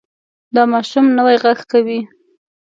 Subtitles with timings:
[0.55, 1.99] دا ماشوم نوی غږ کوي.